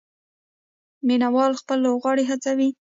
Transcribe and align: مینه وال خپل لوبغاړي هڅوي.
مینه 1.07 1.27
وال 1.33 1.53
خپل 1.61 1.77
لوبغاړي 1.85 2.23
هڅوي. 2.31 2.69